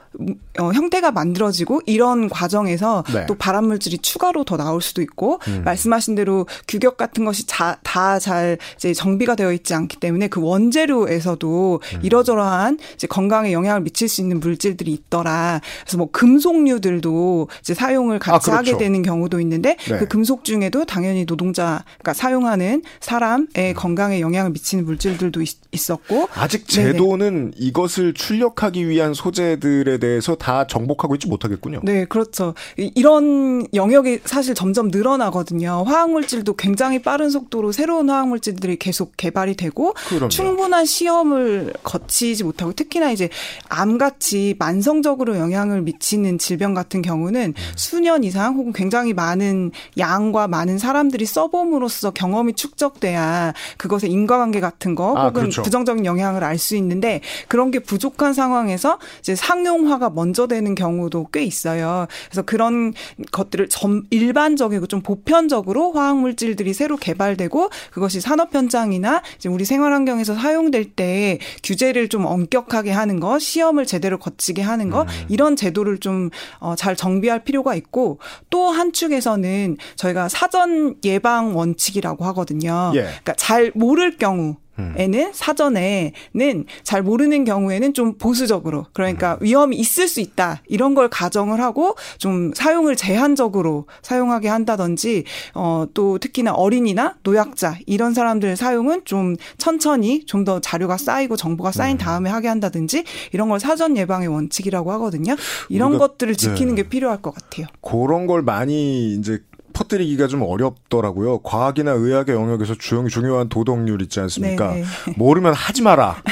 [0.58, 3.26] 어, 형태가 만들어지고 이런 과정에서 네.
[3.26, 5.62] 또 발암 물질이 추가로 더 나올 수도 있고 음.
[5.64, 7.76] 말씀하신 대로 규격 같은 것이 다
[8.18, 12.00] 잘 이제 정비가 되어 있지 않기 때문에 그 원재료에서도 음.
[12.02, 15.60] 이러저러한 이제 건강에 영향을 미칠 수 있는 물질들이 있더라.
[15.82, 18.72] 그래서 뭐 금속류들도 이제 사용을 같이 아, 그렇죠.
[18.72, 19.98] 하게 되는 경우도 있는데 네.
[19.98, 23.74] 그 금속 중에도 당연히 노동자가 그러니까 사용하는 사람의 음.
[23.74, 25.54] 건강에 영향을 미치는 물질들도 있,
[25.90, 27.56] 었고 아직 제도는 네네.
[27.56, 31.80] 이것을 출력하기 위한 소재들에 대해서 다 정복하고 있지 못하겠군요.
[31.82, 32.54] 네, 그렇죠.
[32.76, 35.84] 이런 영역이 사실 점점 늘어나거든요.
[35.86, 40.28] 화학물질도 굉장히 빠른 속도로 새로운 화학물질들이 계속 개발이 되고 그럼요.
[40.28, 43.28] 충분한 시험을 거치지 못하고 특히나 이제
[43.68, 47.72] 암같이 만성적으로 영향을 미치는 질병 같은 경우는 음.
[47.76, 55.16] 수년 이상 혹은 굉장히 많은 양과 많은 사람들이 써봄으로써 경험이 축적돼야 그것의 인과관계 같은 거
[55.16, 55.62] 아, 혹은 그렇죠.
[55.62, 61.28] 부정적인 영향을 알 수 있는데 그런 게 부족한 상황에서 이제 상용화 활성화가 먼저 되는 경우도
[61.32, 62.06] 꽤 있어요.
[62.28, 62.92] 그래서 그런
[63.32, 70.34] 것들을 점 일반적이고 좀 보편적으로 화학 물질들이 새로 개발되고 그것이 산업 현장이나 우리 생활 환경에서
[70.34, 75.26] 사용될 때 규제를 좀 엄격하게 하는 것, 시험을 제대로 거치게 하는 것 음.
[75.28, 78.18] 이런 제도를 좀잘 어, 정비할 필요가 있고
[78.50, 82.90] 또 한 축에서는 저희가 사전 예방 원칙이라고 하거든요.
[82.94, 83.02] 예.
[83.02, 84.56] 그러니까 잘 모를 경우
[84.96, 89.44] 에는 사전에는 잘 모르는 경우에는 좀 보수적으로 그러니까 음.
[89.44, 96.18] 위험이 있을 수 있다 이런 걸 가정을 하고 좀 사용을 제한적으로 사용하게 한다든지 어 또
[96.18, 101.98] 특히나 어린이나 노약자 이런 사람들 사용은 좀 천천히 좀 더 자료가 쌓이고 정보가 쌓인 음.
[101.98, 105.36] 다음에 하게 한다든지 이런 걸 사전 예방의 원칙이라고 하거든요.
[105.70, 106.82] 이런 것들을 지키는 네.
[106.82, 107.66] 게 필요할 것 같아요.
[107.80, 109.38] 그런 걸 많이 이제
[109.74, 111.40] 퍼뜨리기가 좀 어렵더라고요.
[111.40, 114.68] 과학이나 의학의 영역에서 주요, 중요한 도덕률 있지 않습니까?
[114.70, 114.80] 네네.
[114.82, 115.14] 네.
[115.16, 116.22] 모르면 하지 마라.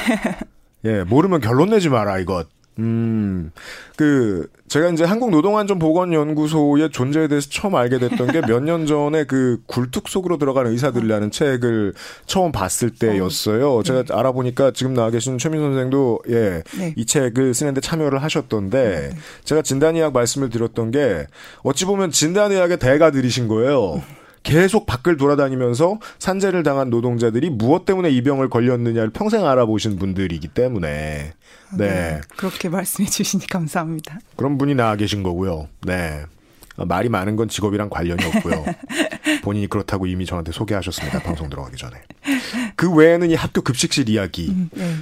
[0.87, 2.49] 예, 모르면 결론 내지 마라, 이것.
[2.79, 3.53] 음,
[3.97, 10.09] 그, 제가 이제 한국노동안전보건연구소의 존재에 대해서 처음 알게 됐던 게 몇 년 전에 그 굴뚝
[10.09, 11.93] 속으로 들어간 의사들이라는 책을
[12.25, 13.75] 처음 봤을 때였어요.
[13.77, 14.15] 어, 제가 네.
[14.15, 16.95] 알아보니까 지금 나와 계신 최민 선생도 예, 네.
[16.97, 19.17] 이 책을 쓰는데 참여를 하셨던데 네.
[19.45, 21.27] 제가 진단의학 말씀을 드렸던 게
[21.63, 24.03] 어찌 보면 진단의학의 대가들이신 거예요.
[24.43, 31.33] 계속 밖을 돌아다니면서 산재를 당한 노동자들이 무엇 때문에 이 병을 걸렸느냐를 평생 알아보신 분들이기 때문에
[31.77, 31.89] 네.
[31.89, 32.21] 네.
[32.37, 34.19] 그렇게 말씀해 주시니 감사합니다.
[34.37, 35.69] 그런 분이 나와 계신 거고요.
[35.87, 36.25] 네.
[36.77, 38.65] 말이 많은 건 직업이랑 관련이 없고요.
[39.45, 41.21] 본인이 그렇다고 이미 저한테 소개하셨습니다.
[41.21, 41.97] 방송 들어가기 전에.
[42.77, 44.49] 그 외에는 이 학교 급식실 이야기.
[44.49, 44.95] 음, 네.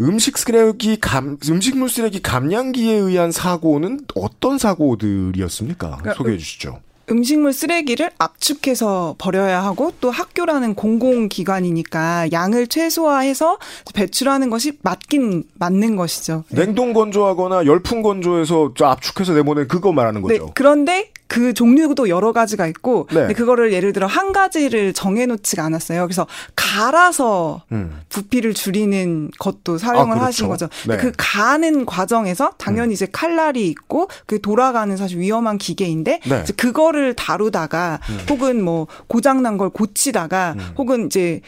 [0.00, 5.88] 음식 쓰레기 감 음식물 쓰레기 감량기에 의한 사고는 어떤 사고들이었습니까?
[5.96, 6.80] 그러니까 소개해 주시죠.
[7.10, 13.58] 음식물 쓰레기를 압축해서 버려야 하고 또 학교라는 공공기관이니까 양을 최소화해서
[13.94, 16.44] 배출하는 것이 맞긴 맞는 것이죠.
[16.50, 20.46] 냉동 건조하거나 열풍 건조해서 압축해서 내보낸 그거 말하는 거죠.
[20.46, 23.20] 네, 그런데 그 종류도 여러 가지가 있고 네.
[23.20, 26.06] 근데 그거를 예를 들어 한 가지를 정해놓지가 않았어요.
[26.06, 28.00] 그래서 갈아서 음.
[28.08, 30.24] 부피를 줄이는 것도 사용을 아, 그렇죠.
[30.24, 30.68] 하신 거죠.
[30.88, 30.96] 네.
[30.96, 32.92] 그 가는 과정에서 당연히 음.
[32.92, 36.44] 이제 칼날이 있고 그 돌아가는 사실 위험한 기계인데 네.
[36.56, 38.26] 그거를 다루다가 음.
[38.30, 40.74] 혹은 뭐 고장난 걸 고치다가 음.
[40.78, 41.42] 혹은 이제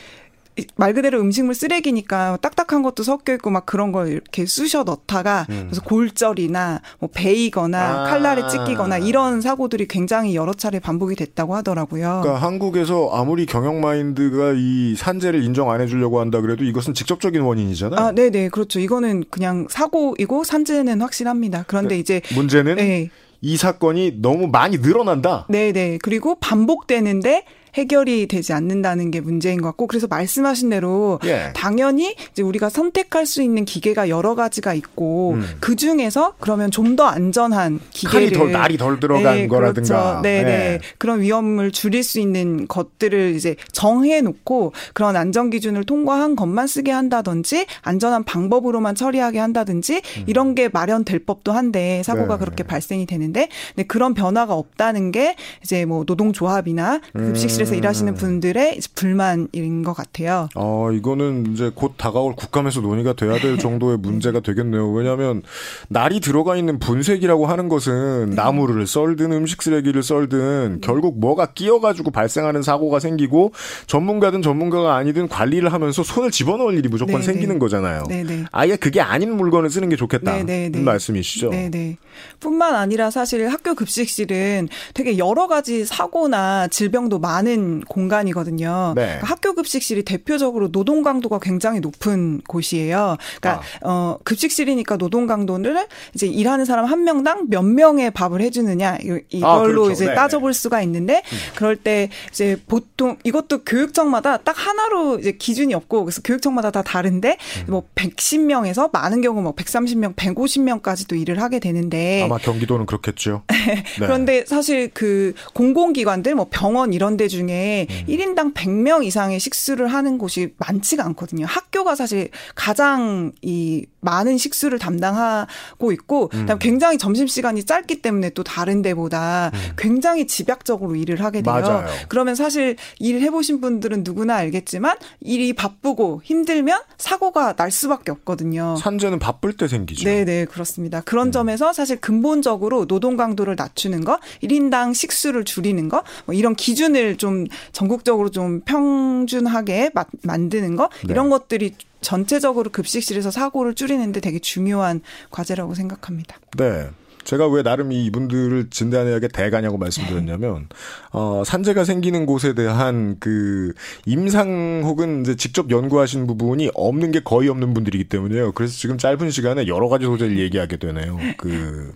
[0.77, 5.67] 말 그대로 음식물 쓰레기니까 딱딱한 것도 섞여 있고 막 그런 걸 이렇게 쑤셔 넣다가 음.
[5.69, 8.05] 그래서 골절이나 뭐 베이거나 아.
[8.05, 12.21] 칼날에 찢기거나 이런 사고들이 굉장히 여러 차례 반복이 됐다고 하더라고요.
[12.23, 18.01] 그러니까 한국에서 아무리 경영 마인드가 이 산재를 인정 안 해주려고 한다 그래도 이것은 직접적인 원인이잖아요.
[18.01, 18.81] 아, 네, 네, 그렇죠.
[18.81, 21.65] 이거는 그냥 사고이고 산재는 확실합니다.
[21.67, 23.11] 그런데 그 이제 문제는 네.
[23.43, 25.47] 이 사건이 너무 많이 늘어난다.
[25.49, 25.99] 네, 네.
[26.03, 27.45] 그리고 반복되는데
[27.75, 31.53] 해결이 되지 않는다는 게 문제인 것 같고 그래서 말씀하신 대로 예.
[31.55, 35.45] 당연히 이제 우리가 선택할 수 있는 기계가 여러 가지가 있고 음.
[35.61, 40.21] 그 중에서 그러면 좀 더 안전한 기계를 덜 날이 덜 들어간 네, 거라든가 그렇죠.
[40.23, 40.81] 네, 네, 네.
[40.99, 46.91] 그런 위험을 줄일 수 있는 것들을 이제 정해 놓고 그런 안전 기준을 통과한 것만 쓰게
[46.91, 50.25] 한다든지 안전한 방법으로만 처리하게 한다든지 음.
[50.27, 52.41] 이런 게 마련될 법도 한데 사고가 네.
[52.41, 57.79] 그렇게 발생이 되는데 네, 그런 변화가 없다는 게 이제 뭐 노동조합이나 급식 사무실에서 음.
[57.79, 60.49] 일하시는 분들의 불만인 것 같아요.
[60.55, 64.91] 어, 이거는 이제 곧 다가올 국감에서 논의가 돼야 될 정도의 문제가 되겠네요.
[64.91, 65.43] 왜냐하면
[65.89, 68.37] 날이 들어가 있는 분쇄기라고 하는 것은 네.
[68.37, 73.53] 나무를 썰든 음식 쓰레기를 썰든 결국 뭐가 끼어가지고 발생하는 사고가 생기고
[73.87, 77.25] 전문가든 전문가가 아니든 관리를 하면서 손을 집어넣을 일이 무조건 네네.
[77.25, 78.05] 생기는 거잖아요.
[78.09, 78.45] 네네.
[78.53, 80.43] 아예 그게 아닌 물건을 쓰는 게 좋겠다.
[80.43, 81.51] 는 말씀이시죠.
[81.51, 81.99] 네네.
[82.39, 88.93] 뿐만 아니라 사실 학교 급식실은 되게 여러 가지 사고나 질병도 많은 많은 공간이거든요.
[88.95, 89.03] 네.
[89.03, 93.17] 그러니까 학교 급식실이 대표적으로 노동 강도가 굉장히 높은 곳이에요.
[93.41, 93.89] 그러니까 아.
[93.89, 98.99] 어 급식실이니까 노동 강도를 이제 일하는 사람 한 명당 몇 명의 밥을 해주느냐
[99.31, 99.93] 이걸로 아, 그렇죠.
[99.93, 100.59] 이제 네, 따져볼 네.
[100.59, 101.39] 수가 있는데 음.
[101.57, 107.37] 그럴 때 이제 보통 이것도 교육청마다 딱 하나로 이제 기준이 없고 그래서 교육청마다 다 다른데
[107.67, 107.71] 음.
[107.71, 113.43] 뭐 110명에서 많은 경우 뭐 130명, 150명까지도 일을 하게 되는데 아마 경기도는 그렇겠죠.
[113.49, 113.85] 네.
[113.99, 118.05] 그런데 사실 그 공공기관들 뭐 병원 이런 데 중에 음.
[118.09, 121.47] 1인당 100명 이상의 식수를 하는 곳이 많지가 않거든요.
[121.47, 126.47] 학교가 사실 가장 이 많은 식수를 담당하고 있고 음.
[126.59, 129.73] 굉장히 점심 시간이 짧기 때문에 또 다른 데보다 음.
[129.77, 131.55] 굉장히 집약적으로 일을 하게 돼요.
[131.55, 131.87] 맞아요.
[132.09, 138.77] 그러면 사실 일을 해보신 분들은 누구나 알겠지만 일이 바쁘고 힘들면 사고가 날 수밖에 없거든요.
[138.77, 140.05] 산재는 바쁠 때 생기죠.
[140.05, 141.01] 네, 네, 그렇습니다.
[141.03, 141.33] 그런 음.
[141.33, 147.47] 점에서 사실 근본적으로 노동 강도를 낮추는 거, 1인당 식수를 줄이는 거, 뭐 이런 기준을 좀
[147.73, 151.13] 전국적으로 좀 평준하게 마, 만드는 거 네.
[151.13, 156.37] 이런 것들이 전체적으로 급식실에서 사고를 줄이는데 되게 중요한 과제라고 생각합니다.
[156.57, 156.89] 네.
[157.25, 160.69] 제가 왜 나름 이분들을 진단의학의 대가냐고 말씀드렸냐면
[161.13, 163.73] 어, 산재가 생기는 곳에 대한 그
[164.07, 168.53] 임상 혹은 이제 직접 연구하신 부분이 없는 게 거의 없는 분들이기 때문에요.
[168.53, 171.19] 그래서 지금 짧은 시간에 여러 가지 소재를 얘기하게 되네요.
[171.37, 171.93] 그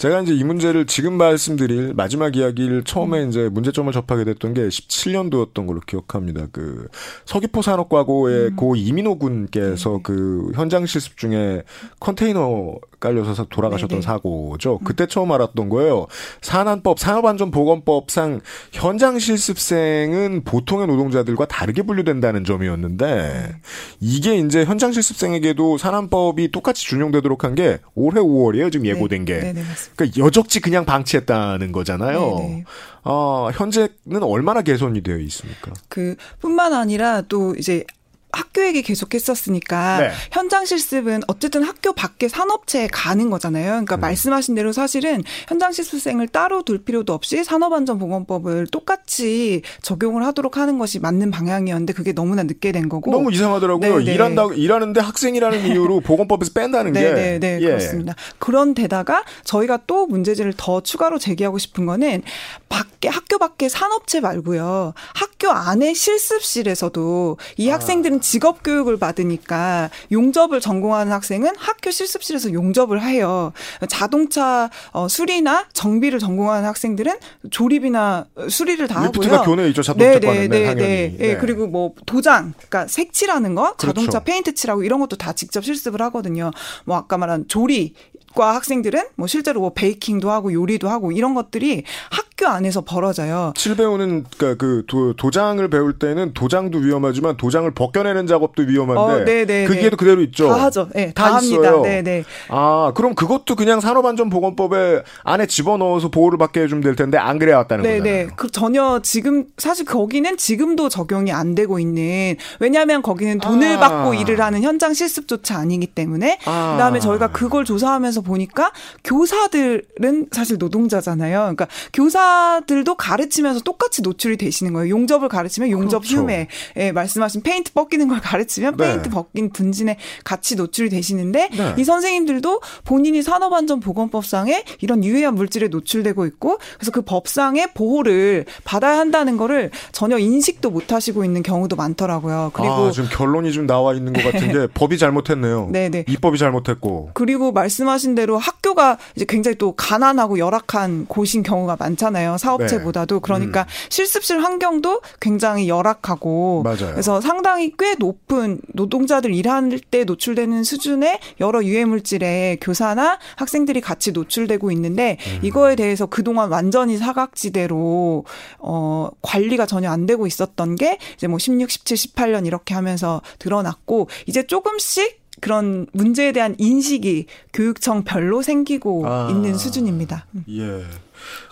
[0.00, 3.28] 제가 이제 이 문제를 지금 말씀드릴 마지막 이야기를 처음에 음.
[3.28, 6.46] 이제 문제점을 접하게 됐던 게 17년도였던 걸로 기억합니다.
[6.52, 6.88] 그
[7.26, 8.56] 서귀포 산업과고의 음.
[8.56, 10.00] 고 이민호 군께서 네.
[10.02, 11.64] 그 현장 실습 중에
[12.00, 14.02] 컨테이너 깔려서 돌아가셨던 네네.
[14.02, 14.78] 사고죠.
[14.80, 14.84] 음.
[14.84, 16.06] 그때 처음 알았던 거예요.
[16.42, 18.40] 산안법, 산업안전보건법상
[18.72, 23.56] 현장 실습생은 보통의 노동자들과 다르게 분류된다는 점이었는데
[24.00, 28.70] 이게 이제 현장 실습생에게도 산안법이 똑같이 준용되도록 한 게 올해 5월이에요.
[28.70, 29.40] 지금 예고된 게.
[29.40, 29.62] 네네,
[29.96, 32.36] 그러니까 여적지 그냥 방치했다는 거잖아요.
[32.38, 32.64] 네네.
[33.02, 35.72] 어, 현재는 얼마나 개선이 되어 있습니까?
[35.88, 37.84] 그 뿐만 아니라 또 이제
[38.32, 40.10] 학교 얘기 계속 했었으니까 네.
[40.32, 43.70] 현장 실습은 어쨌든 학교 밖에 산업체에 가는 거잖아요.
[43.70, 44.00] 그러니까 음.
[44.00, 50.98] 말씀하신 대로 사실은 현장 실습생을 따로 둘 필요도 없이 산업안전보건법을 똑같이 적용을 하도록 하는 것이
[50.98, 53.98] 맞는 방향이었는데 그게 너무나 늦게 된 거고 너무 이상하더라고요.
[53.98, 54.04] 네네.
[54.04, 54.14] 네.
[54.14, 57.66] 일한다 일하는데 학생이라는 이유로 보건법에서 뺀다는 게 네네 네, 예.
[57.66, 58.14] 그렇습니다.
[58.38, 62.22] 그런 데다가 저희가 또 문제지를 더 추가로 제기하고 싶은 거는
[62.68, 64.94] 밖에 학교 밖에 산업체 말고요.
[65.14, 67.74] 학교 안에 실습실에서도 이 아.
[67.74, 73.52] 학생들은 직업 교육을 받으니까 용접을 전공하는 학생은 학교 실습실에서 용접을 해요.
[73.88, 77.16] 자동차 어, 수리나 정비를 전공하는 학생들은
[77.50, 81.36] 조립이나 수리를 다 리프트가 학교 내 있죠 자동차 과는 네, 네, 네, 네.
[81.36, 84.24] 그리고 뭐 도장, 그러니까 색칠하는 거, 자동차 그렇죠.
[84.24, 86.50] 페인트 칠하고 이런 것도 다 직접 실습을 하거든요.
[86.84, 87.94] 뭐 아까 말한 조리
[88.34, 93.52] 과 학생들은 뭐 실제로 뭐 베이킹도 하고 요리도 하고 이런 것들이 학 교 안에서 벌어져요.
[93.54, 99.24] 칠 배우는 그러니까 그 도, 도장을 배울 때는 도장도 위험하지만 도장을 벗겨내는 작업도 위험한데 어,
[99.26, 100.48] 네네, 네, 그 기계도 그대로 있죠.
[100.48, 100.88] 다 하죠.
[100.94, 101.82] 네, 다, 다 합니다.
[101.82, 102.24] 네, 네.
[102.48, 107.82] 아, 그럼 그것도 그냥 산업안전보건법에 안에 집어넣어서 보호를 받게 해주면 될 텐데 안 그래 왔다는
[107.82, 108.26] 네, 거잖아요.
[108.26, 113.80] 네, 그 전혀 지금 사실 거기는 지금도 적용이 안 되고 있는 왜냐하면 거기는 돈을 아.
[113.80, 116.72] 받고 일을 하는 현장 실습조차 아니기 때문에 아.
[116.72, 118.72] 그다음에 저희가 그걸 조사하면서 보니까
[119.04, 121.38] 교사들은 사실 노동자잖아요.
[121.40, 122.29] 그러니까 교사
[122.66, 124.90] 들도 가르치면서 똑같이 노출이 되시는 거예요.
[124.90, 126.22] 용접을 가르치면 용접 그렇죠.
[126.22, 128.84] 흄에 예, 말씀하신 페인트 벗기는 걸 가르치면 네.
[128.84, 131.74] 페인트 벗긴 분진에 같이 노출이 되시는데 네.
[131.78, 139.36] 이 선생님들도 본인이 산업안전보건법상에 이런 유해한 물질에 노출되고 있고 그래서 그 법상의 보호를 받아야 한다는
[139.36, 142.50] 거를 전혀 인식도 못 하시고 있는 경우도 많더라고요.
[142.54, 145.68] 그리고 아, 지금 결론이 좀 나와 있는 것 같은 게 법이 잘못했네요.
[145.72, 146.04] 네네.
[146.08, 147.10] 입법이 잘못했고.
[147.14, 152.19] 그리고 말씀하신 대로 학교가 이제 굉장히 또 가난하고 열악한 곳인 경우가 많잖아요.
[152.38, 153.16] 사업체보다도.
[153.16, 153.20] 네.
[153.22, 153.66] 그러니까 음.
[153.88, 156.62] 실습실 환경도 굉장히 열악하고.
[156.62, 156.92] 맞아요.
[156.92, 164.12] 그래서 상당히 꽤 높은 노동자들 일할 때 노출되는 수준의 여러 유해 물질에 교사나 학생들이 같이
[164.12, 165.40] 노출되고 있는데 음.
[165.42, 168.24] 이거에 대해서 그동안 완전히 사각지대로
[168.58, 174.08] 어 관리가 전혀 안 되고 있었던 게 이제 뭐 16, 17, 18년 이렇게 하면서 드러났고
[174.26, 180.26] 이제 조금씩 그런 문제에 대한 인식이 교육청별로 생기고 아, 있는 수준입니다.
[180.34, 180.44] 음.
[180.48, 180.84] 예.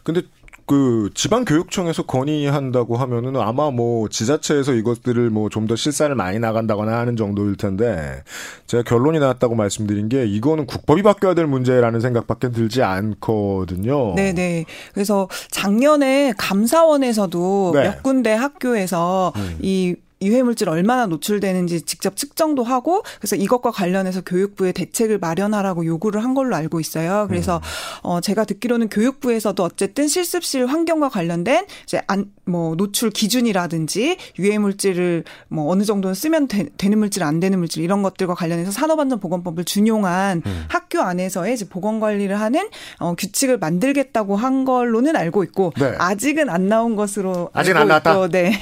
[0.03, 0.23] 근데
[0.69, 6.99] 그 지방 교육청에서 건의한다고 하면은 아마 뭐 지자체에서 이것들을 뭐 좀 더 실사를 많이 나간다거나
[6.99, 8.23] 하는 정도일 텐데
[8.67, 14.15] 제가 결론이 나왔다고 말씀드린 게 이거는 국법이 바뀌어야 될 문제라는 생각밖에 들지 않거든요.
[14.15, 14.65] 네, 네.
[14.95, 17.83] 그래서 작년에 감사원에서도 네.
[17.83, 19.59] 몇 군데 학교에서 음.
[19.61, 26.35] 이 유해물질 얼마나 노출되는지 직접 측정도 하고 그래서 이것과 관련해서 교육부에 대책을 마련하라고 요구를 한
[26.35, 27.27] 걸로 알고 있어요.
[27.29, 27.61] 그래서 음.
[28.03, 35.71] 어 제가 듣기로는 교육부에서도 어쨌든 실습실 환경과 관련된 이제 안 뭐 노출 기준이라든지 유해물질을 뭐
[35.71, 40.65] 어느 정도는 쓰면 되, 는 물질 안 되는 물질 이런 것들과 관련해서 산업안전보건법을 준용한 음.
[40.69, 45.95] 학교 안에서의 이제 보건 관리를 하는 어 규칙을 만들겠다고 한 걸로는 알고 있고 네.
[45.99, 48.29] 아직은 안 나온 것으로 아직 안 나왔다.
[48.29, 48.53] 네.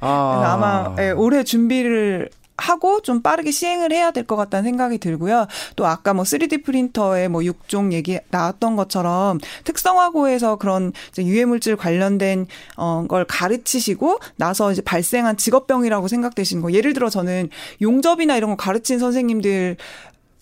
[0.00, 0.42] 아.
[0.44, 0.96] 아마 아.
[0.98, 5.46] 예, 올해 준비를 하고 좀 빠르게 시행을 해야 될 것 같다는 생각이 들고요.
[5.74, 13.24] 또 아까 뭐 3D 프린터의 뭐 6종 얘기 나왔던 것처럼 특성화고에서 그런 유해물질 관련된 어걸
[13.24, 16.72] 가르치시고 나서 이제 발생한 직업병이라고 생각되시는 거.
[16.72, 17.50] 예를 들어 저는
[17.82, 19.76] 용접이나 이런 거 가르친 선생님들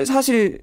[0.05, 0.61] 사실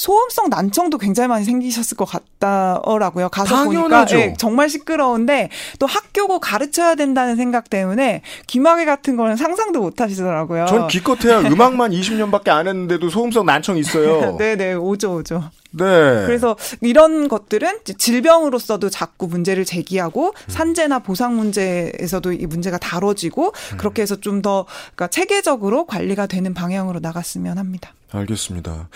[0.00, 3.28] 소음성 난청도 굉장히 많이 생기셨을 것 같다라고요.
[3.28, 4.16] 가서 당연하죠.
[4.16, 10.00] 보니까 네, 정말 시끄러운데 또 학교고 가르쳐야 된다는 생각 때문에 귀마개 같은 거는 상상도 못
[10.00, 10.66] 하시더라고요.
[10.66, 14.36] 전 기껏해야 음악만 20년밖에 안 했는데도 소음성 난청 있어요.
[14.36, 15.50] 네네 네, 오죠 오죠.
[15.72, 15.84] 네.
[16.26, 20.48] 그래서 이런 것들은 질병으로서도 자꾸 문제를 제기하고 음.
[20.48, 23.76] 산재나 보상 문제에서도 이 문제가 다뤄지고 음.
[23.76, 27.92] 그렇게 해서 좀 더 그러니까 체계적으로 관리가 되는 방향으로 나갔으면 합니다.
[28.10, 28.88] 알겠습니다.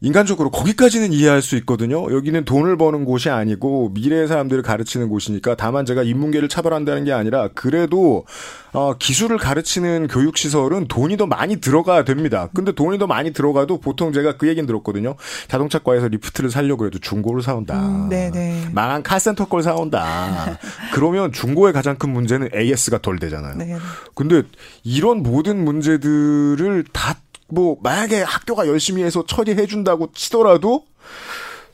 [0.00, 2.12] 인간적으로 거기까지는 이해할 수 있거든요.
[2.14, 7.48] 여기는 돈을 버는 곳이 아니고 미래의 사람들을 가르치는 곳이니까 다만 제가 인문계를 차별한다는 게 아니라
[7.54, 8.24] 그래도
[8.72, 12.48] 어, 기술을 가르치는 교육 시설은 돈이 더 많이 들어가야 됩니다.
[12.54, 15.16] 근데 돈이 더 많이 들어가도 보통 제가 그 얘기는 들었거든요.
[15.48, 17.80] 자동차과에서 리프트를 살려고 해도 중고를 사온다.
[17.80, 18.68] 음, 네네.
[18.72, 20.58] 망한 카센터 걸 사온다.
[20.94, 23.56] 그러면 중고의 가장 큰 문제는 AS가 덜 되잖아요.
[23.56, 23.76] 네
[24.14, 24.42] 근데
[24.84, 27.16] 이런 모든 문제들을 다
[27.48, 30.84] 뭐 만약에 학교가 열심히 해서 처리해 준다고 치더라도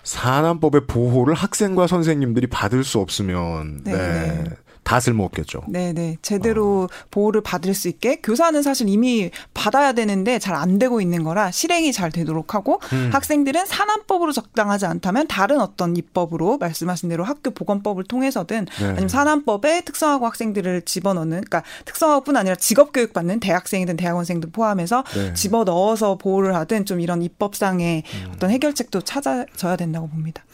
[0.04, 3.92] 산안법의 보호를 학생과 선생님들이 받을 수 없으면 네.
[3.92, 4.44] 네.
[4.84, 5.62] 다 쓸모없겠죠.
[5.68, 6.18] 네네.
[6.22, 7.06] 제대로 어.
[7.10, 11.92] 보호를 받을 수 있게 교사는 사실 이미 받아야 되는데 잘 안 되고 있는 거라 실행이
[11.92, 13.10] 잘 되도록 하고 음.
[13.12, 18.84] 학생들은 산안법으로 적당하지 않다면 다른 어떤 입법으로 말씀하신 대로 학교 보건법을 통해서든 네.
[18.84, 25.34] 아니면 산안법에 특성화고 학생들을 집어넣는 그러니까 특성화고뿐 아니라 직업 교육 받는 대학생이든 대학원생들 포함해서 네.
[25.34, 28.30] 집어넣어서 보호를 하든 좀 이런 입법상의 음.
[28.34, 30.44] 어떤 해결책도 찾아져야 된다고 봅니다.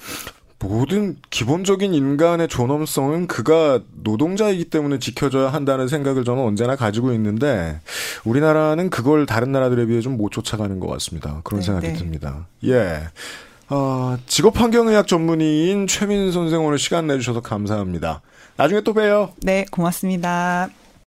[0.62, 7.80] 모든 기본적인 인간의 존엄성은 그가 노동자이기 때문에 지켜져야 한다는 생각을 저는 언제나 가지고 있는데
[8.24, 11.40] 우리나라는 그걸 다른 나라들에 비해 좀 못 쫓아가는 것 같습니다.
[11.44, 11.92] 그런 네, 생각이 네.
[11.94, 12.46] 듭니다.
[12.66, 13.04] 예.
[13.70, 18.20] 어, 직업 환경의학 전문의인 최민 선생 오늘 시간 내주셔서 감사합니다.
[18.56, 19.32] 나중에 또 봬요.
[19.42, 20.68] 네, 고맙습니다.